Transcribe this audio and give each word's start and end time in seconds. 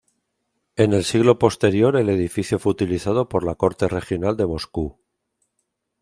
En 0.77 0.93
el 0.93 1.03
siglo 1.03 1.37
posterior 1.37 1.95
el 1.95 2.09
edificio 2.09 2.57
fue 2.57 2.71
utilizado 2.71 3.29
por 3.29 3.45
la 3.45 3.53
Corte 3.53 3.87
Regional 3.87 4.35
de 4.35 4.47
Moscú. 4.47 4.99